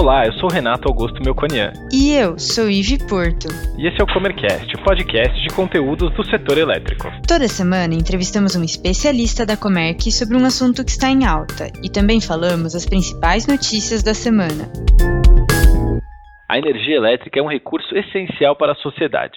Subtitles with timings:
[0.00, 1.72] Olá, eu sou Renato Augusto Melconian.
[1.92, 3.48] E eu sou Ive Porto.
[3.76, 7.08] E esse é o Comercast, o podcast de conteúdos do setor elétrico.
[7.26, 11.90] Toda semana entrevistamos um especialista da Comerc sobre um assunto que está em alta e
[11.90, 14.70] também falamos as principais notícias da semana.
[16.48, 19.36] A energia elétrica é um recurso essencial para a sociedade.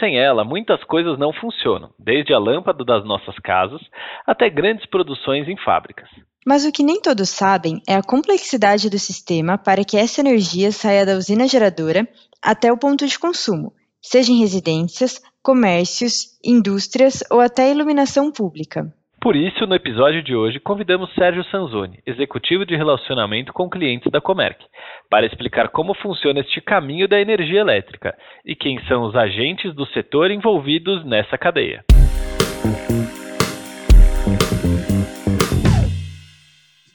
[0.00, 3.82] Sem ela, muitas coisas não funcionam, desde a lâmpada das nossas casas
[4.26, 6.08] até grandes produções em fábricas.
[6.48, 10.72] Mas o que nem todos sabem é a complexidade do sistema para que essa energia
[10.72, 12.08] saia da usina geradora
[12.42, 13.70] até o ponto de consumo,
[14.00, 18.90] seja em residências, comércios, indústrias ou até iluminação pública.
[19.20, 24.18] Por isso, no episódio de hoje, convidamos Sérgio Sanzoni, executivo de relacionamento com clientes da
[24.18, 24.64] Comerc,
[25.10, 29.84] para explicar como funciona este caminho da energia elétrica e quem são os agentes do
[29.88, 31.84] setor envolvidos nessa cadeia.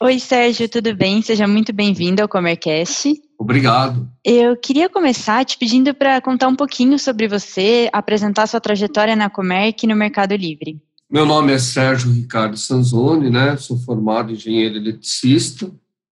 [0.04, 1.22] Oi, Sérgio, tudo bem?
[1.22, 3.10] Seja muito bem-vindo ao Comercast.
[3.38, 4.06] Obrigado.
[4.22, 9.30] Eu queria começar te pedindo para contar um pouquinho sobre você, apresentar sua trajetória na
[9.30, 10.78] Comerc e no Mercado Livre.
[11.10, 13.56] Meu nome é Sérgio Ricardo Sanzoni, né?
[13.56, 15.72] Sou formado engenheiro eletricista.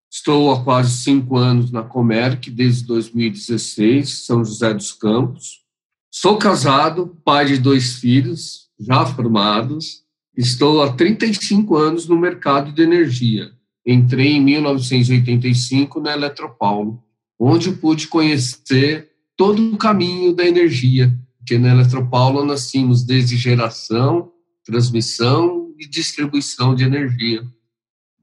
[0.10, 5.64] Estou há quase cinco anos na Comerc, desde 2016, São José dos Campos.
[6.10, 10.06] Sou casado, pai de dois filhos, já formados.
[10.38, 13.52] Estou há 35 anos no mercado de energia
[13.86, 17.02] entrei em 1985 na Eletropaulo,
[17.40, 24.32] onde pude conhecer todo o caminho da energia, porque na Eletropaulo tínhamos desde geração,
[24.64, 27.44] transmissão e distribuição de energia.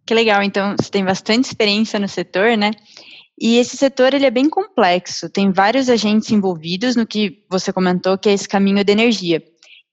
[0.07, 2.71] Que legal, então você tem bastante experiência no setor, né?
[3.41, 8.19] E esse setor ele é bem complexo, tem vários agentes envolvidos no que você comentou
[8.19, 9.43] que é esse caminho da energia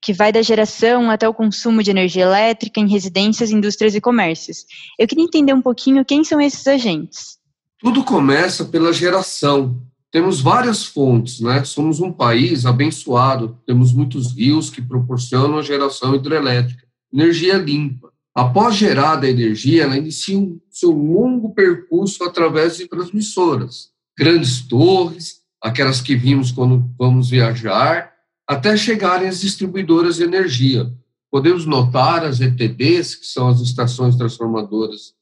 [0.06, 4.64] que vai da geração até o consumo de energia elétrica em residências, indústrias e comércios.
[4.96, 7.38] Eu queria entender um pouquinho quem são esses agentes.
[7.80, 9.82] Tudo começa pela geração.
[10.12, 11.64] Temos várias fontes, né?
[11.64, 18.12] Somos um país abençoado, temos muitos rios que proporcionam a geração hidrelétrica, energia limpa.
[18.32, 25.40] Após gerada a energia, ela inicia um seu longo percurso através de transmissoras, grandes torres,
[25.60, 28.15] aquelas que vimos quando vamos viajar,
[28.48, 30.92] até chegarem as distribuidoras de energia.
[31.30, 35.14] Podemos notar as ETDs, que são as estações transformadoras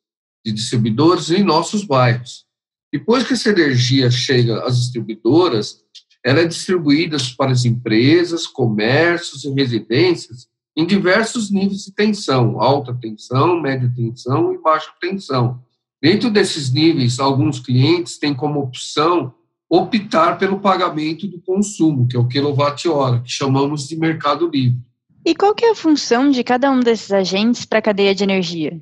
[0.44, 2.44] de distribuidores, em nossos bairros.
[2.92, 5.82] Depois que essa energia chega às distribuidoras,
[6.24, 12.94] ela é distribuída para as empresas, comércios e residências em diversos níveis de tensão, alta
[12.94, 15.62] tensão, média tensão e baixa tensão.
[16.02, 19.34] Dentro desses níveis, alguns clientes têm como opção
[19.76, 24.78] optar pelo pagamento do consumo, que é o quilowatt-hora, que chamamos de mercado livre.
[25.24, 28.22] E qual que é a função de cada um desses agentes para a cadeia de
[28.22, 28.80] energia?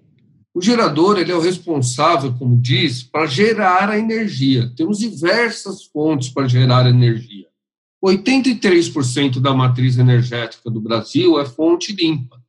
[0.54, 4.70] O gerador ele é o responsável, como diz, para gerar a energia.
[4.76, 7.46] Temos diversas fontes para gerar energia.
[8.04, 12.42] 83% da matriz energética do Brasil é fonte limpa.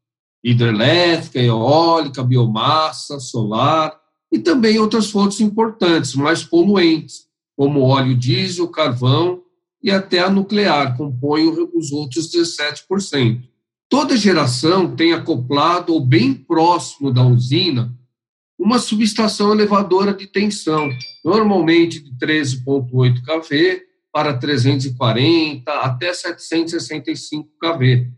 [0.44, 3.98] Hidrelétrica, eólica, biomassa, solar
[4.30, 9.42] e também outras fontes importantes, mais poluentes, como óleo diesel, carvão
[9.82, 13.42] e até a nuclear, compõem os outros 17%.
[13.90, 17.94] Toda geração tem acoplado ou bem próximo da usina
[18.58, 20.90] uma subestação elevadora de tensão,
[21.24, 28.10] normalmente de 13,8 kV para 340 até 765 kV.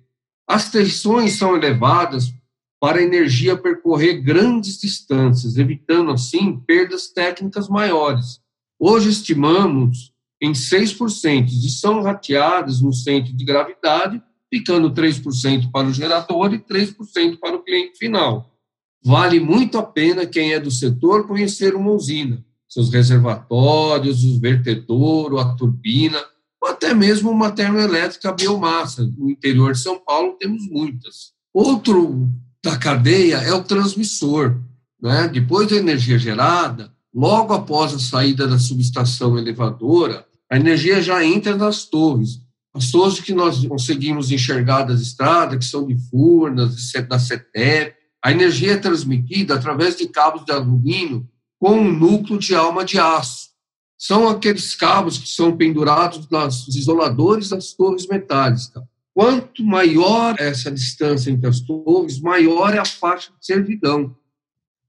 [0.48, 2.32] As tensões são elevadas
[2.80, 8.40] para a energia percorrer grandes distâncias, evitando assim perdas técnicas maiores.
[8.80, 14.22] Hoje estimamos em 6% de são rateadas no centro de gravidade,
[14.54, 18.52] ficando 3% para o gerador e 3% para o cliente final.
[19.04, 25.40] Vale muito a pena quem é do setor conhecer uma usina, seus reservatórios, o vertedouro,
[25.40, 26.22] a turbina,
[26.62, 29.06] ou até mesmo uma termoelétrica biomassa.
[29.18, 31.34] No interior de São Paulo temos muitas.
[31.54, 32.30] Outro
[32.64, 34.60] da cadeia é o transmissor.
[35.00, 35.28] Né?
[35.28, 41.56] Depois da energia gerada, Logo após a saída da subestação elevadora, a energia já entra
[41.56, 42.42] nas torres.
[42.74, 48.32] As torres que nós conseguimos enxergar das estradas, que são de Furnas, da CETEP, a
[48.34, 51.26] energia é transmitida através de cabos de alumínio
[51.58, 53.50] com um núcleo de alma de aço.
[53.98, 58.72] São aqueles cabos que são pendurados nos isoladores das torres metálicas.
[59.14, 64.14] Quanto maior essa distância entre as torres, maior é a faixa de servidão.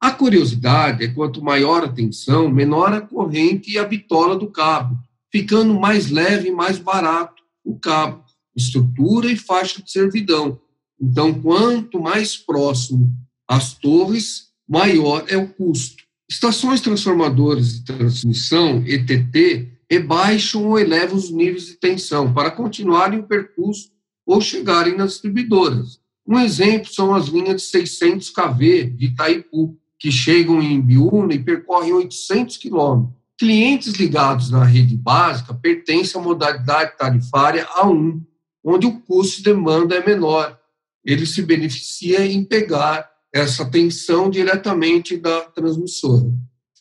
[0.07, 4.97] A curiosidade é quanto maior a tensão, menor a corrente e a bitola do cabo,
[5.33, 8.23] ficando mais leve e mais barato o cabo,
[8.55, 10.61] estrutura e faixa de servidão.
[11.01, 13.13] Então, quanto mais próximo
[13.49, 16.05] às torres, maior é o custo.
[16.31, 23.27] Estações transformadoras de transmissão, ETT, rebaixam ou elevam os níveis de tensão para continuarem o
[23.27, 23.91] percurso
[24.25, 25.99] ou chegarem nas distribuidoras.
[26.25, 31.39] Um exemplo são as linhas de 600 kV de Itaipu, que chegam em Biúna e
[31.39, 33.15] percorrem 800 quilômetros.
[33.39, 38.21] Clientes ligados na rede básica pertencem à modalidade tarifária A1,
[38.65, 40.59] onde o custo de demanda é menor.
[41.05, 46.33] Ele se beneficia em pegar essa tensão diretamente da transmissora.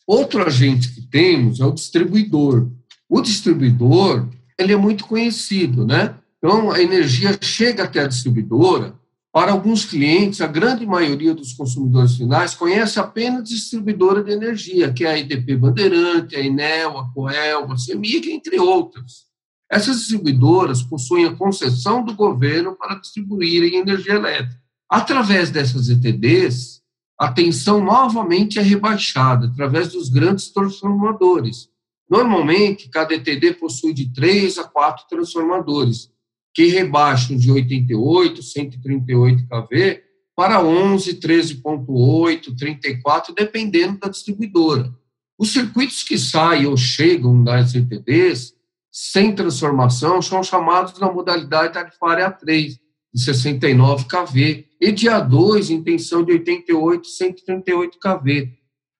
[0.06, 2.70] Outro agente que temos é o distribuidor.
[3.08, 4.28] O distribuidor,
[4.58, 6.14] ele é muito conhecido, né?
[6.38, 8.94] Então, a energia chega até a distribuidora.
[9.36, 15.04] Para alguns clientes, a grande maioria dos consumidores finais conhece apenas distribuidora de energia, que
[15.04, 19.26] é a EDP Bandeirante, a Enel, a Coel, a CEMIG, entre outras.
[19.70, 24.58] Essas distribuidoras possuem a concessão do governo para distribuírem energia elétrica.
[24.88, 26.80] Através dessas ETDs,
[27.20, 31.68] a tensão novamente é rebaixada através dos grandes transformadores.
[32.08, 36.10] Normalmente, cada ETD possui de três a quatro transformadores,
[36.56, 40.02] que rebaixam de 88, 138 kV
[40.34, 44.90] para 11, 13.8, 34, dependendo da distribuidora.
[45.38, 48.54] Os circuitos que saem ou chegam das ETDs
[48.90, 52.78] sem transformação são chamados na modalidade tarifária A3,
[53.12, 58.50] de 69 kV, e de A2 em tensão de 88 138 kV.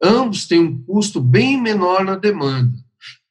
[0.03, 2.77] Ambos têm um custo bem menor na demanda.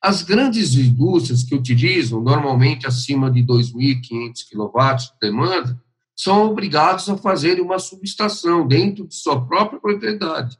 [0.06, 5.82] As grandes indústrias que utilizam normalmente acima de 2.500 kW de demanda
[6.16, 10.60] são obrigados a fazer uma subestação dentro de sua própria propriedade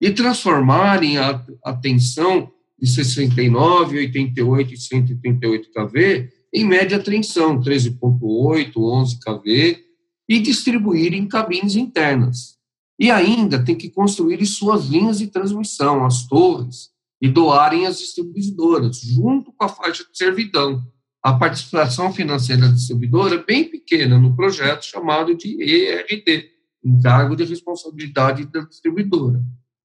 [0.00, 2.50] e transformarem a, a tensão
[2.80, 9.84] de 69, 88 e 138 kV em média tensão, 13.8, 11 kV,
[10.26, 12.56] e distribuir em cabines internas.
[12.98, 19.00] E ainda tem que construir suas linhas de transmissão, as torres, e doarem as distribuidoras,
[19.00, 20.82] junto com a faixa de servidão.
[21.22, 26.48] A participação financeira da distribuidora é bem pequena no projeto chamado de ERD,
[26.84, 29.42] Encargo de Responsabilidade da Distribuidora.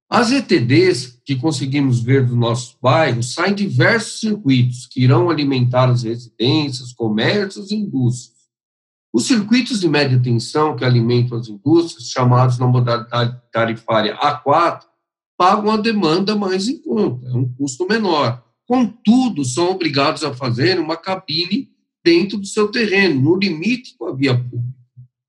[0.10, 6.04] As ETDs que conseguimos ver do nosso bairro saem diversos circuitos que irão alimentar as
[6.04, 8.34] residências, comércios e indústrias.
[9.12, 14.82] Os circuitos de média tensão que alimentam as indústrias, chamados na modalidade tarifária A4,
[15.44, 18.42] pagam a demanda mais em conta, é um custo menor.
[18.66, 21.70] Contudo, são obrigados a fazer uma cabine
[22.02, 24.74] dentro do seu terreno, no limite com a via pública.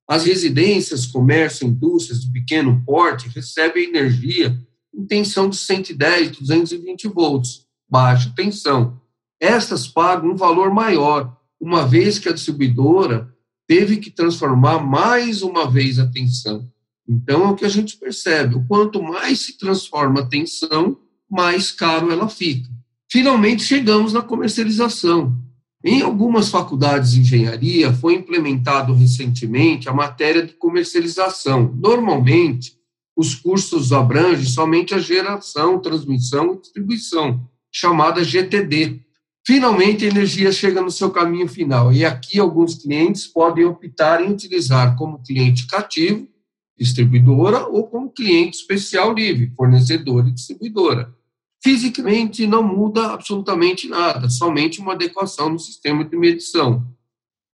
[0.08, 4.56] As residências, comércio, indústrias de pequeno porte recebem energia
[4.94, 9.00] em tensão de 110, 220 volts, baixa tensão.
[9.40, 13.34] Estas pagam um valor maior, uma vez que a distribuidora
[13.66, 16.70] teve que transformar mais uma vez a tensão.
[17.08, 20.98] Então, é o que a gente percebe: quanto mais se transforma a tensão,
[21.30, 22.68] mais caro ela fica.
[23.10, 25.36] Finalmente, chegamos na comercialização.
[25.84, 31.74] Em algumas faculdades de engenharia, foi implementado recentemente a matéria de comercialização.
[31.78, 32.72] Normalmente,
[33.14, 39.00] os cursos abrangem somente a geração, transmissão e distribuição, chamada GTD.
[39.46, 44.32] Finalmente, a energia chega no seu caminho final, e aqui alguns clientes podem optar em
[44.32, 46.26] utilizar como cliente cativo,
[46.78, 51.14] distribuidora, ou como cliente especial livre, fornecedor e distribuidora.
[51.62, 56.86] Fisicamente, não muda absolutamente nada, somente uma adequação no sistema de medição.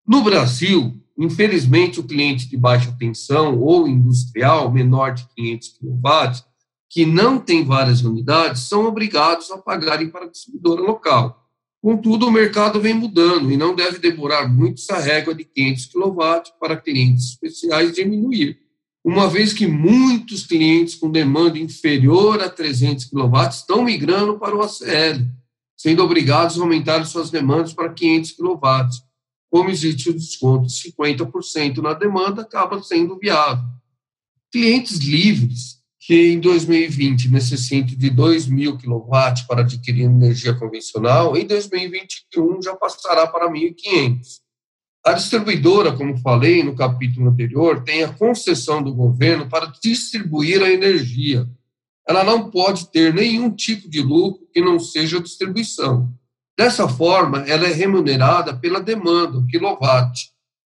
[0.08, 6.44] No Brasil, Infelizmente, o cliente de baixa tensão ou industrial, menor de 500 kW,
[6.90, 11.42] que não tem várias unidades, são obrigados a pagarem para a distribuidora local.
[11.82, 16.24] Contudo, o mercado vem mudando e não deve demorar muito essa régua de 500 kW
[16.60, 18.60] para clientes especiais diminuir,
[19.06, 24.64] uma vez que muitos clientes com demanda inferior a 300 kW estão migrando para o
[24.64, 25.24] ACL,
[25.78, 28.60] sendo obrigados a aumentar suas demandas para 500 kW
[29.56, 33.64] como existe o desconto de 50% na demanda, acaba sendo viável.
[34.52, 41.48] Clientes livres, que em 2020 necessitam de 2 mil kW para adquirir energia convencional, em
[41.48, 44.45] 2021 já passará para 1.500.
[45.06, 50.72] A distribuidora, como falei no capítulo anterior, tem a concessão do governo para distribuir a
[50.72, 51.48] energia.
[52.08, 56.12] Ela não pode ter nenhum tipo de lucro que não seja distribuição.
[56.58, 60.32] Dessa forma, ela é remunerada pela demanda, o quilowatt.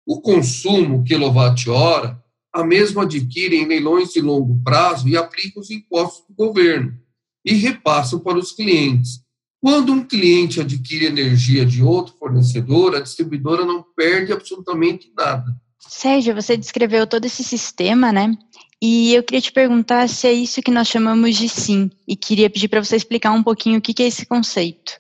[0.04, 2.21] O consumo, quilowatt-hora,
[2.52, 6.99] a mesma adquire em leilões de longo prazo e aplica os impostos do governo
[7.45, 9.21] e repassa para os clientes.
[9.61, 15.45] Quando um cliente adquire energia de outro fornecedor, a distribuidora não perde absolutamente nada.
[15.81, 18.37] Sérgio, você descreveu todo esse sistema, né?
[18.81, 22.51] E eu queria te perguntar se é isso que nós chamamos de SIM, e queria
[22.51, 24.93] pedir para você explicar um pouquinho o que é esse conceito.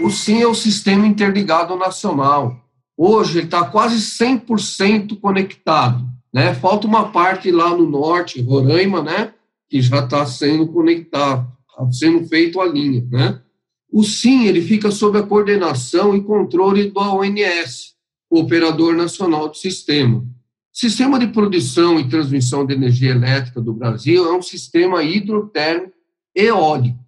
[0.00, 2.60] O SIM é o Sistema Interligado Nacional.
[2.96, 6.04] Hoje ele está quase 100% conectado.
[6.32, 6.54] Né?
[6.54, 9.32] Falta uma parte lá no norte, Roraima, né?
[9.68, 13.06] que já está sendo conectado, tá sendo feito a linha.
[13.10, 13.40] Né?
[13.92, 17.92] O SIM ele fica sob a coordenação e controle do ONS,
[18.30, 20.24] o Operador Nacional do Sistema.
[20.72, 25.92] Sistema de produção e transmissão de energia elétrica do Brasil é um sistema hidrotérmico
[26.34, 26.98] eólico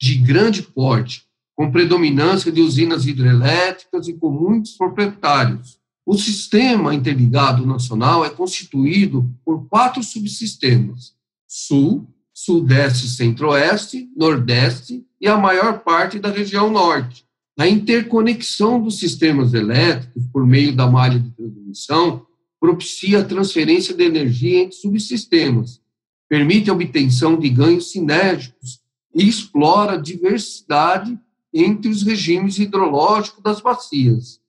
[0.00, 5.78] de grande porte, com predominância de usinas hidrelétricas e com muitos proprietários.
[6.06, 11.12] O sistema interligado nacional é constituído por quatro subsistemas:
[11.46, 17.24] Sul, Sudeste, Centro-Oeste, Nordeste e a maior parte da região Norte.
[17.58, 22.26] A interconexão dos sistemas elétricos por meio da malha de transmissão
[22.58, 25.80] propicia a transferência de energia entre subsistemas,
[26.28, 28.80] permite a obtenção de ganhos sinérgicos
[29.14, 31.18] e explora a diversidade
[31.52, 34.40] entre os regimes hidrológicos das bacias.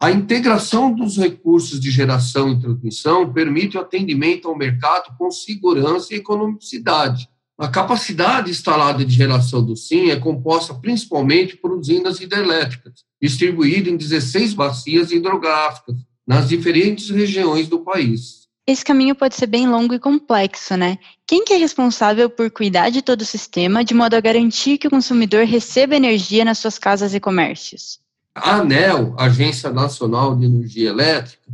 [0.00, 6.14] A integração dos recursos de geração e transmissão permite o atendimento ao mercado com segurança
[6.14, 7.28] e economicidade.
[7.58, 13.96] A capacidade instalada de geração do SIM é composta principalmente por usinas hidrelétricas, distribuídas em
[13.96, 18.46] 16 bacias hidrográficas, nas diferentes regiões do país.
[18.64, 20.98] Esse caminho pode ser bem longo e complexo, né?
[21.26, 24.86] Quem que é responsável por cuidar de todo o sistema de modo a garantir que
[24.86, 27.98] o consumidor receba energia nas suas casas e comércios?
[28.36, 31.50] A ANEL, Agência Nacional de Energia Elétrica,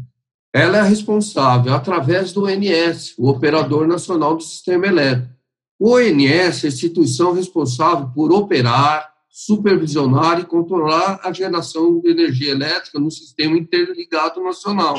[0.53, 5.35] ela é responsável através do ONS, o Operador Nacional do Sistema Elétrico.
[5.79, 12.53] O ONS é a instituição responsável por operar, supervisionar e controlar a geração de energia
[12.53, 14.97] elétrica no Sistema Interligado Nacional,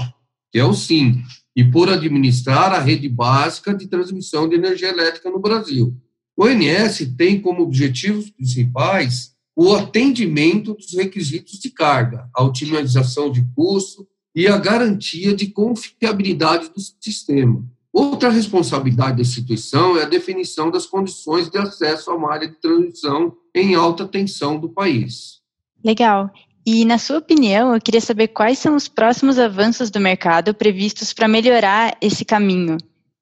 [0.52, 1.24] que é o SIM,
[1.56, 5.96] e por administrar a rede básica de transmissão de energia elétrica no Brasil.
[6.36, 13.42] O ONS tem como objetivos principais o atendimento dos requisitos de carga, a otimização de
[13.56, 14.06] custo
[14.36, 17.66] e a garantia de confiabilidade do sistema.
[17.96, 23.38] Outra responsabilidade da instituição é a definição das condições de acesso à malha de transmissão
[23.56, 25.40] em alta tensão do país.
[25.82, 26.30] Legal.
[26.66, 31.14] E, na sua opinião, eu queria saber quais são os próximos avanços do mercado previstos
[31.14, 32.76] para melhorar esse caminho.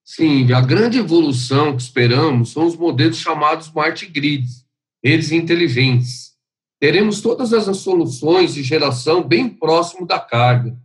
[0.03, 4.65] Sim, a grande evolução que esperamos são os modelos chamados smart grids,
[5.05, 6.31] redes inteligentes.
[6.79, 10.75] Teremos todas as soluções de geração bem próximo da carga.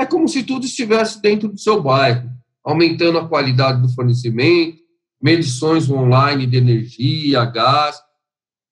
[0.00, 2.33] É como se tudo estivesse dentro do seu bairro
[2.64, 4.78] aumentando a qualidade do fornecimento,
[5.22, 8.00] medições online de energia, gás,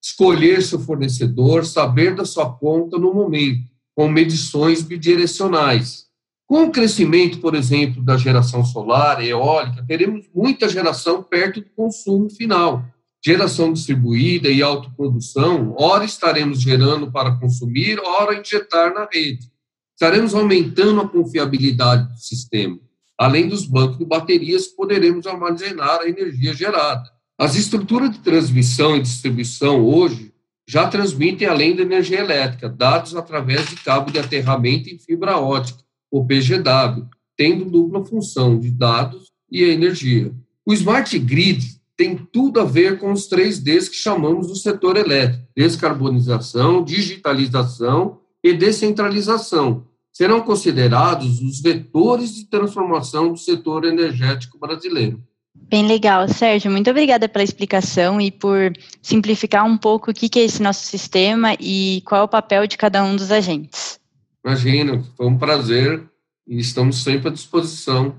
[0.03, 3.63] escolher seu fornecedor, saber da sua conta no momento,
[3.95, 6.07] com medições bidirecionais.
[6.47, 12.29] Com o crescimento, por exemplo, da geração solar, eólica, teremos muita geração perto do consumo
[12.29, 12.85] final.
[13.25, 19.51] Geração distribuída e autoprodução, ora estaremos gerando para consumir, ora injetar na rede.
[19.95, 22.79] Estaremos aumentando a confiabilidade do sistema.
[23.23, 27.09] Além dos bancos de baterias, poderemos armazenar a energia gerada.
[27.39, 30.35] As estruturas de transmissão e distribuição hoje
[30.69, 35.79] já transmitem, além da energia elétrica, dados através de cabo de aterramento em fibra ótica,
[36.11, 40.35] ou PGW, tendo dupla função de dados e energia.
[40.67, 44.97] O Smart Grid tem tudo a ver com os três Ds que chamamos do setor
[44.97, 55.21] elétrico: descarbonização, digitalização e descentralização, serão considerados os vetores de transformação do setor energético brasileiro.
[55.55, 56.71] Bem legal, Sérgio.
[56.71, 61.55] Muito obrigada pela explicação e por simplificar um pouco o que é esse nosso sistema
[61.59, 63.99] e qual é o papel de cada um dos agentes.
[64.45, 66.03] Imagina, foi um prazer
[66.47, 68.17] e estamos sempre à disposição.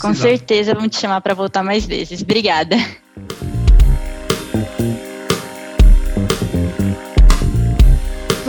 [0.00, 2.22] Com certeza vamos te chamar para voltar mais vezes.
[2.22, 2.76] Obrigada.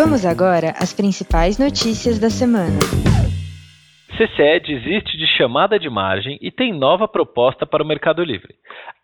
[0.04, 2.80] Vamos agora às principais notícias da semana.
[4.18, 8.56] CCE desiste de chamada de margem e tem nova proposta para o Mercado Livre.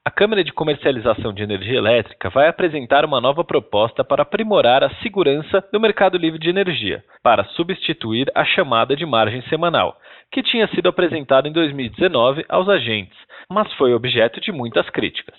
[0.04, 4.90] A Câmara de Comercialização de Energia Elétrica vai apresentar uma nova proposta para aprimorar a
[5.04, 10.00] segurança do mercado livre de energia, para substituir a chamada de margem semanal,
[10.32, 15.38] que tinha sido apresentada em 2019 aos agentes, mas foi objeto de muitas críticas.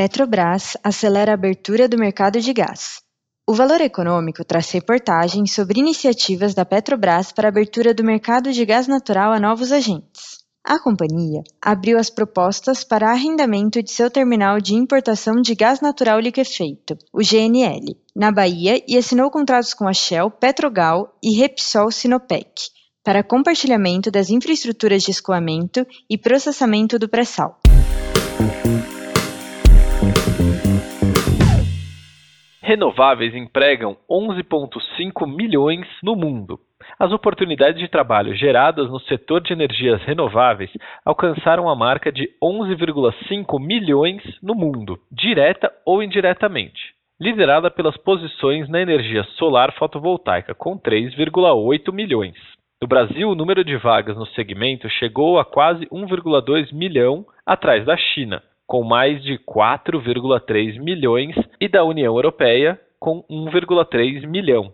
[0.00, 3.02] Petrobras acelera a abertura do mercado de gás.
[3.46, 8.64] O Valor Econômico traz reportagem sobre iniciativas da Petrobras para a abertura do mercado de
[8.64, 10.38] gás natural a novos agentes.
[10.64, 16.18] A companhia abriu as propostas para arrendamento de seu terminal de importação de gás natural
[16.18, 22.70] liquefeito, o GNL, na Bahia e assinou contratos com a Shell, Petrogal e Repsol Sinopec,
[23.04, 27.59] para compartilhamento das infraestruturas de escoamento e processamento do pré-sal.
[32.70, 36.56] Renováveis empregam 11,5 milhões no mundo.
[37.00, 40.70] As oportunidades de trabalho geradas no setor de energias renováveis
[41.04, 48.80] alcançaram a marca de 11,5 milhões no mundo, direta ou indiretamente, liderada pelas posições na
[48.80, 52.36] energia solar fotovoltaica, com 3,8 milhões.
[52.80, 57.96] No Brasil, o número de vagas no segmento chegou a quase 1,2 milhão, atrás da
[57.96, 64.72] China, com mais de 4,3 milhões, e da União Europeia, com 1,3 milhão.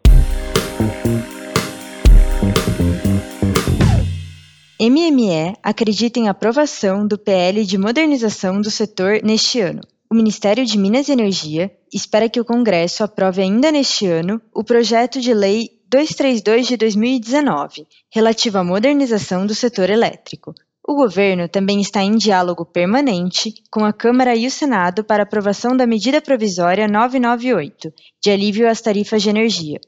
[4.78, 9.80] MME acredita em aprovação do PL de modernização do setor neste ano.
[10.10, 14.62] O Ministério de Minas e Energia espera que o Congresso aprove ainda neste ano o
[14.62, 20.52] projeto de lei 232 de 2019, relativo à modernização do setor elétrico,
[20.87, 25.76] o governo também está em diálogo permanente com a Câmara e o Senado para aprovação
[25.76, 29.81] da medida provisória 998, de alívio às tarifas de energia.